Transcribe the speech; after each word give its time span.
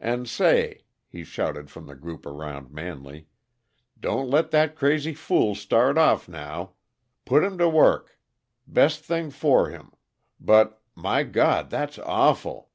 And, 0.00 0.28
say!" 0.28 0.82
he 1.08 1.24
shouted 1.24 1.68
to 1.68 1.80
the 1.80 1.94
group 1.94 2.26
around 2.26 2.70
Manley. 2.70 3.26
"Don't 3.98 4.28
let 4.28 4.50
that 4.50 4.76
crazy 4.76 5.14
fool 5.14 5.54
start 5.54 5.96
off 5.96 6.28
now. 6.28 6.74
Put 7.24 7.42
him 7.42 7.56
to 7.56 7.70
work. 7.70 8.18
Best 8.66 9.00
thing 9.02 9.30
for 9.30 9.70
him. 9.70 9.92
But 10.38 10.82
my 10.94 11.22
God, 11.22 11.70
that's 11.70 11.98
awful!" 12.00 12.70